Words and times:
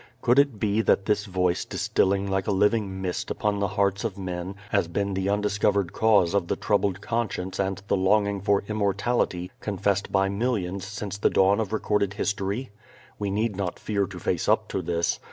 Could 0.23 0.39
it 0.39 0.59
be 0.59 0.81
that 0.81 1.05
this 1.05 1.25
Voice 1.25 1.63
distilling 1.63 2.25
like 2.27 2.47
a 2.47 2.51
living 2.51 3.03
mist 3.03 3.29
upon 3.29 3.59
the 3.59 3.67
hearts 3.67 4.03
of 4.03 4.17
men 4.17 4.55
has 4.71 4.87
been 4.87 5.13
the 5.13 5.29
undiscovered 5.29 5.93
cause 5.93 6.33
of 6.33 6.47
the 6.47 6.55
troubled 6.55 7.01
conscience 7.01 7.59
and 7.59 7.83
the 7.87 7.95
longing 7.95 8.41
for 8.41 8.63
immortality 8.67 9.51
confessed 9.59 10.11
by 10.11 10.27
millions 10.27 10.85
since 10.87 11.19
the 11.19 11.29
dawn 11.29 11.59
of 11.59 11.71
recorded 11.71 12.15
history? 12.15 12.71
We 13.19 13.29
need 13.29 13.55
not 13.55 13.77
fear 13.77 14.07
to 14.07 14.17
face 14.17 14.49
up 14.49 14.67
to 14.69 14.81
this. 14.81 15.19